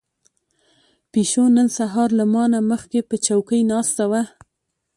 [1.11, 4.23] پيشو نن سهار له ما نه مخکې په چوکۍ ناسته وه.